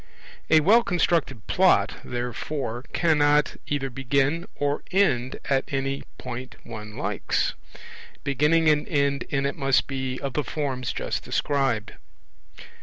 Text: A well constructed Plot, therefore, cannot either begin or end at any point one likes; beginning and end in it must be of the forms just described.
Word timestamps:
A 0.49 0.61
well 0.61 0.81
constructed 0.81 1.45
Plot, 1.45 1.97
therefore, 2.03 2.85
cannot 2.91 3.57
either 3.67 3.91
begin 3.91 4.47
or 4.55 4.81
end 4.89 5.37
at 5.45 5.63
any 5.71 6.01
point 6.17 6.55
one 6.63 6.97
likes; 6.97 7.53
beginning 8.23 8.67
and 8.67 8.87
end 8.87 9.25
in 9.29 9.45
it 9.45 9.55
must 9.55 9.85
be 9.85 10.17
of 10.19 10.33
the 10.33 10.43
forms 10.43 10.91
just 10.91 11.21
described. 11.21 11.93